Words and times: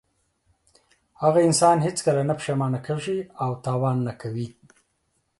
هغه 1.21 1.39
انسان 1.47 1.77
هېڅکله 1.87 2.21
نه 2.29 2.33
پښېمانه 2.39 2.79
کیږي 2.85 3.19
او 3.43 3.49
تاوان 3.65 3.97
نه 4.07 4.13
کوي. 4.21 4.47